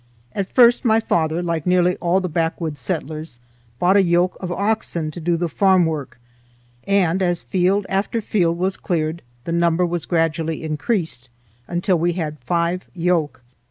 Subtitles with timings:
[0.33, 3.37] At first my father, like nearly all the backwoods settlers,
[3.77, 6.19] bought a yoke of oxen to do the farm work,
[6.87, 11.29] and as field after field was cleared, the number was gradually increased
[11.67, 13.43] until we had five yoke.